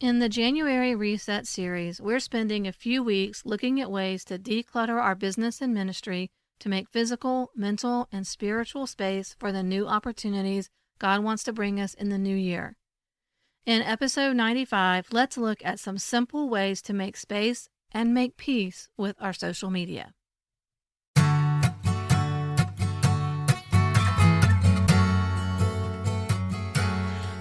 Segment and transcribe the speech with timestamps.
[0.00, 4.98] In the January Reset series, we're spending a few weeks looking at ways to declutter
[4.98, 6.30] our business and ministry
[6.60, 11.78] to make physical, mental, and spiritual space for the new opportunities God wants to bring
[11.78, 12.78] us in the new year.
[13.66, 18.88] In episode 95, let's look at some simple ways to make space and make peace
[18.96, 20.14] with our social media.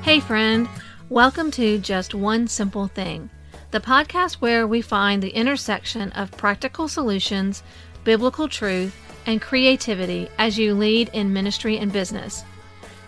[0.04, 0.68] Hey, friend.
[1.10, 3.32] Welcome to Just One Simple Thing,
[3.72, 7.64] the podcast where we find the intersection of practical solutions,
[8.04, 8.96] biblical truth,
[9.26, 12.44] and creativity as you lead in ministry and business.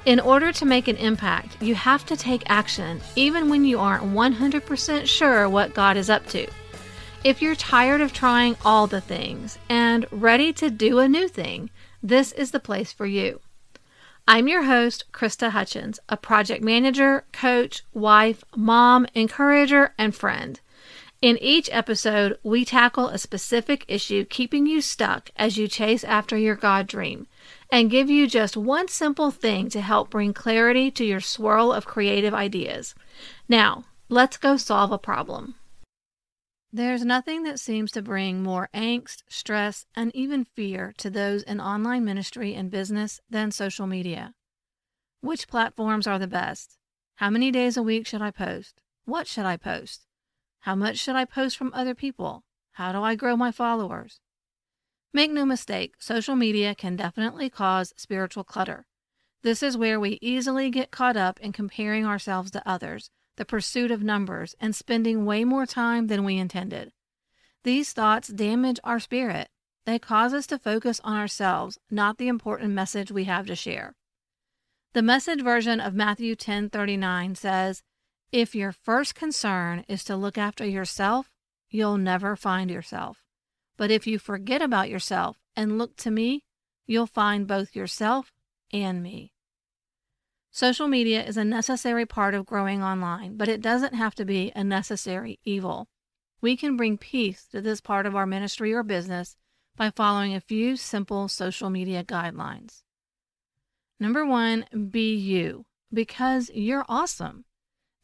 [0.07, 4.05] In order to make an impact, you have to take action, even when you aren't
[4.05, 6.47] 100% sure what God is up to.
[7.23, 11.69] If you're tired of trying all the things and ready to do a new thing,
[12.01, 13.41] this is the place for you.
[14.27, 20.59] I'm your host, Krista Hutchins, a project manager, coach, wife, mom, encourager, and friend.
[21.21, 26.37] In each episode, we tackle a specific issue keeping you stuck as you chase after
[26.37, 27.27] your God dream
[27.71, 31.85] and give you just one simple thing to help bring clarity to your swirl of
[31.85, 32.95] creative ideas.
[33.47, 35.55] Now, let's go solve a problem.
[36.73, 41.59] There's nothing that seems to bring more angst, stress, and even fear to those in
[41.59, 44.35] online ministry and business than social media.
[45.19, 46.77] Which platforms are the best?
[47.15, 48.79] How many days a week should I post?
[49.03, 50.07] What should I post?
[50.61, 52.45] How much should I post from other people?
[52.71, 54.21] How do I grow my followers?
[55.11, 58.85] Make no mistake, social media can definitely cause spiritual clutter.
[59.43, 63.09] This is where we easily get caught up in comparing ourselves to others
[63.41, 66.91] the pursuit of numbers, and spending way more time than we intended.
[67.63, 69.49] These thoughts damage our spirit.
[69.85, 73.95] They cause us to focus on ourselves, not the important message we have to share.
[74.93, 77.81] The message version of Matthew 10:39 says,
[78.31, 81.31] "If your first concern is to look after yourself,
[81.67, 83.23] you'll never find yourself.
[83.75, 86.43] But if you forget about yourself and look to me,
[86.85, 88.31] you'll find both yourself
[88.71, 89.33] and me."
[90.53, 94.51] Social media is a necessary part of growing online, but it doesn't have to be
[94.53, 95.87] a necessary evil.
[96.41, 99.37] We can bring peace to this part of our ministry or business
[99.77, 102.83] by following a few simple social media guidelines.
[103.97, 107.45] Number one, be you, because you're awesome.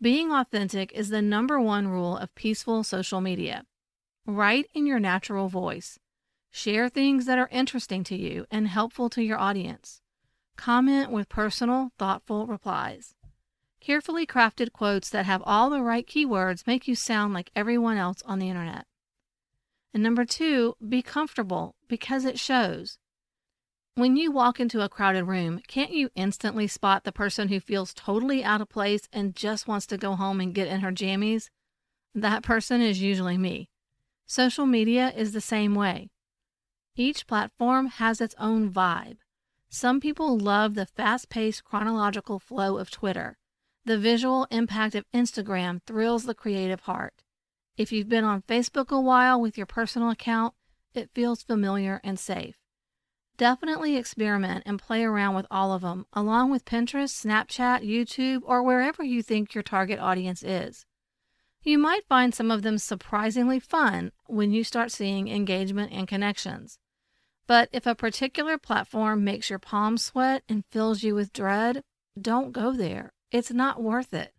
[0.01, 3.65] Being authentic is the number one rule of peaceful social media.
[4.25, 5.99] Write in your natural voice.
[6.49, 10.01] Share things that are interesting to you and helpful to your audience.
[10.57, 13.13] Comment with personal, thoughtful replies.
[13.79, 18.21] Carefully crafted quotes that have all the right keywords make you sound like everyone else
[18.25, 18.85] on the internet.
[19.93, 22.97] And number two, be comfortable because it shows.
[23.95, 27.93] When you walk into a crowded room, can't you instantly spot the person who feels
[27.93, 31.49] totally out of place and just wants to go home and get in her jammies?
[32.13, 33.69] That person is usually me.
[34.25, 36.09] Social media is the same way.
[36.95, 39.17] Each platform has its own vibe.
[39.69, 43.37] Some people love the fast paced chronological flow of Twitter.
[43.85, 47.23] The visual impact of Instagram thrills the creative heart.
[47.77, 50.53] If you've been on Facebook a while with your personal account,
[50.93, 52.55] it feels familiar and safe.
[53.37, 58.63] Definitely experiment and play around with all of them, along with Pinterest, Snapchat, YouTube, or
[58.63, 60.85] wherever you think your target audience is.
[61.61, 66.79] You might find some of them surprisingly fun when you start seeing engagement and connections.
[67.47, 71.81] But if a particular platform makes your palms sweat and fills you with dread,
[72.19, 73.13] don't go there.
[73.31, 74.33] It's not worth it.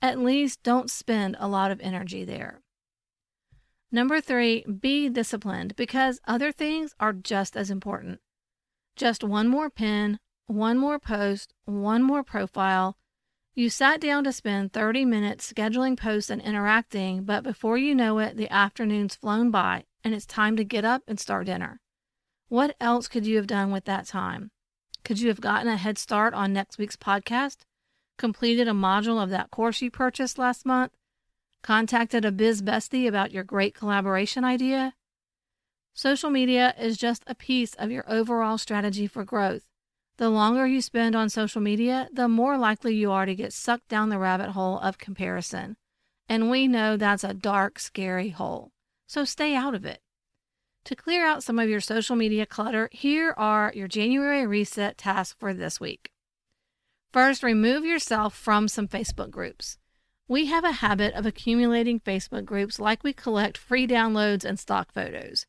[0.00, 2.62] At least don't spend a lot of energy there.
[3.92, 8.20] Number three, be disciplined because other things are just as important.
[8.96, 12.96] Just one more pin, one more post, one more profile.
[13.54, 18.18] You sat down to spend 30 minutes scheduling posts and interacting, but before you know
[18.18, 21.80] it, the afternoon's flown by and it's time to get up and start dinner.
[22.48, 24.52] What else could you have done with that time?
[25.04, 27.58] Could you have gotten a head start on next week's podcast?
[28.18, 30.92] Completed a module of that course you purchased last month?
[31.62, 34.94] Contacted a biz bestie about your great collaboration idea?
[35.92, 39.64] Social media is just a piece of your overall strategy for growth.
[40.18, 43.88] The longer you spend on social media, the more likely you are to get sucked
[43.88, 45.76] down the rabbit hole of comparison.
[46.28, 48.70] And we know that's a dark, scary hole.
[49.08, 50.00] So stay out of it.
[50.86, 55.34] To clear out some of your social media clutter, here are your January reset tasks
[55.36, 56.12] for this week.
[57.12, 59.78] First, remove yourself from some Facebook groups.
[60.28, 64.92] We have a habit of accumulating Facebook groups like we collect free downloads and stock
[64.92, 65.44] photos.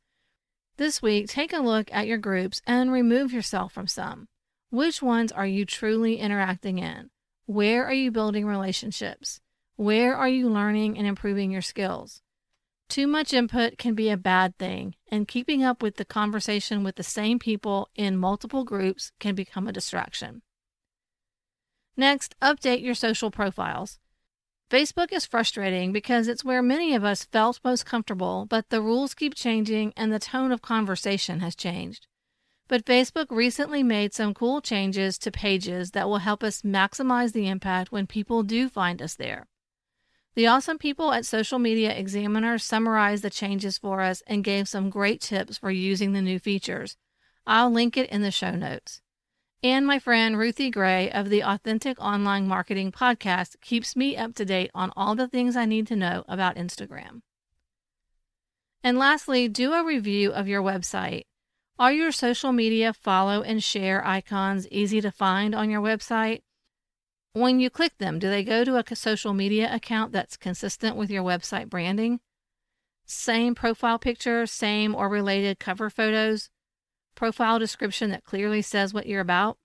[0.78, 4.30] This week, take a look at your groups and remove yourself from some.
[4.72, 7.12] Which ones are you truly interacting in?
[7.46, 9.40] Where are you building relationships?
[9.76, 12.24] Where are you learning and improving your skills?
[12.90, 16.96] Too much input can be a bad thing, and keeping up with the conversation with
[16.96, 20.42] the same people in multiple groups can become a distraction.
[21.98, 24.00] Next, update your social profiles.
[24.70, 29.14] Facebook is frustrating because it's where many of us felt most comfortable, but the rules
[29.14, 32.08] keep changing and the tone of conversation has changed.
[32.68, 37.48] But Facebook recently made some cool changes to pages that will help us maximize the
[37.48, 39.48] impact when people do find us there.
[40.38, 44.92] The awesome people at Social Media Examiner summarized the changes for us and gave some
[44.92, 46.96] great tips for using the new features.
[47.48, 49.02] I'll link it in the show notes.
[49.64, 54.46] And my friend Ruthie Gray of the Authentic Online Marketing Podcast keeps me up to
[54.46, 57.24] date on all the things I need to know about Instagram.
[58.84, 61.24] And lastly, do a review of your website.
[61.80, 66.42] Are your social media follow and share icons easy to find on your website?
[67.38, 71.12] When you click them, do they go to a social media account that's consistent with
[71.12, 72.20] your website branding?
[73.06, 76.50] Same profile picture, same or related cover photos?
[77.18, 79.58] profile description that clearly says what you're about?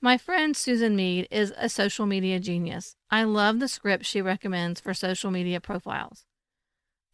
[0.00, 2.96] My friend Susan Mead is a social media genius.
[3.10, 6.24] I love the script she recommends for social media profiles.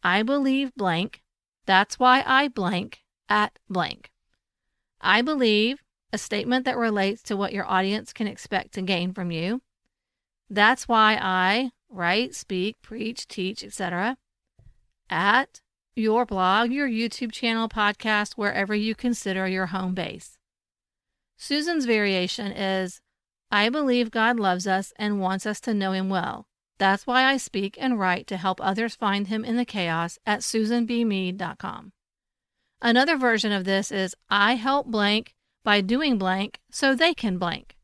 [0.03, 1.21] I believe blank.
[1.65, 4.11] That's why I blank at blank.
[5.01, 5.83] I believe
[6.13, 9.61] a statement that relates to what your audience can expect to gain from you.
[10.49, 14.17] That's why I write, speak, preach, teach, etc.
[15.09, 15.61] At
[15.95, 20.37] your blog, your YouTube channel, podcast, wherever you consider your home base.
[21.37, 23.01] Susan's variation is
[23.51, 26.47] I believe God loves us and wants us to know Him well.
[26.77, 30.41] That's why I speak and write to help others find Him in the chaos at
[30.41, 31.93] susanbmead.com.
[32.81, 35.33] Another version of this is I help blank
[35.63, 37.77] by doing blank so they can blank.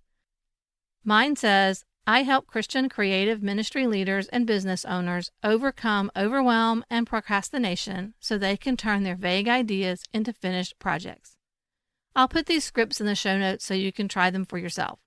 [1.03, 8.15] Mine says I help Christian creative ministry leaders and business owners overcome overwhelm and procrastination
[8.19, 11.37] so they can turn their vague ideas into finished projects.
[12.15, 14.99] I'll put these scripts in the show notes so you can try them for yourself.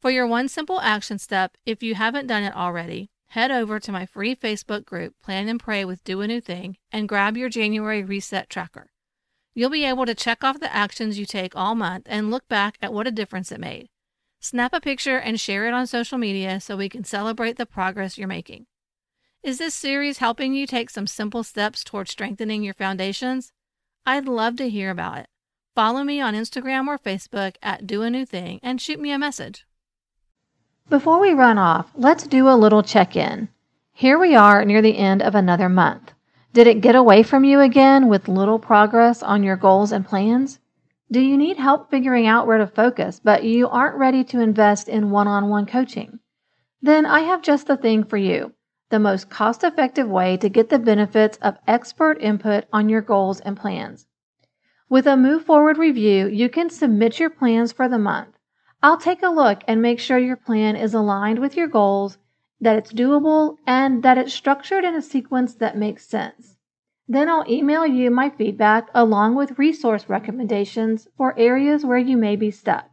[0.00, 3.92] For your one simple action step, if you haven't done it already, head over to
[3.92, 7.48] my free Facebook group, Plan and Pray with Do a New Thing, and grab your
[7.48, 8.92] January Reset Tracker.
[9.54, 12.78] You'll be able to check off the actions you take all month and look back
[12.80, 13.88] at what a difference it made.
[14.42, 18.16] Snap a picture and share it on social media so we can celebrate the progress
[18.16, 18.64] you're making.
[19.42, 23.52] Is this series helping you take some simple steps towards strengthening your foundations?
[24.06, 25.26] I'd love to hear about it.
[25.74, 29.18] Follow me on Instagram or Facebook at Do a New Thing and shoot me a
[29.18, 29.66] message.
[30.88, 33.50] Before we run off, let's do a little check in.
[33.92, 36.12] Here we are near the end of another month.
[36.54, 40.58] Did it get away from you again with little progress on your goals and plans?
[41.12, 44.88] Do you need help figuring out where to focus, but you aren't ready to invest
[44.88, 46.20] in one on one coaching?
[46.80, 48.52] Then I have just the thing for you
[48.90, 53.40] the most cost effective way to get the benefits of expert input on your goals
[53.40, 54.06] and plans.
[54.88, 58.36] With a Move Forward review, you can submit your plans for the month.
[58.82, 62.18] I'll take a look and make sure your plan is aligned with your goals,
[62.60, 66.56] that it's doable, and that it's structured in a sequence that makes sense.
[67.12, 72.36] Then I'll email you my feedback along with resource recommendations for areas where you may
[72.36, 72.88] be stuck,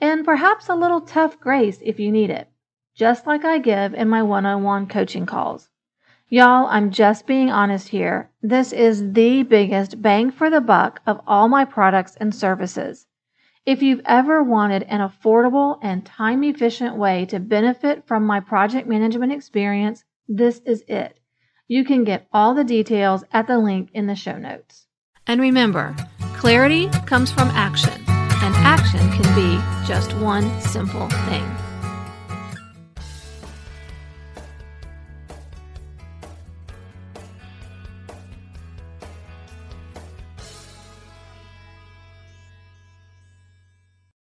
[0.00, 2.48] and perhaps a little tough grace if you need it,
[2.94, 5.68] just like I give in my one on one coaching calls.
[6.30, 8.30] Y'all, I'm just being honest here.
[8.40, 13.06] This is the biggest bang for the buck of all my products and services.
[13.66, 18.88] If you've ever wanted an affordable and time efficient way to benefit from my project
[18.88, 21.17] management experience, this is it.
[21.70, 24.86] You can get all the details at the link in the show notes.
[25.26, 25.94] And remember,
[26.38, 31.67] clarity comes from action, and action can be just one simple thing.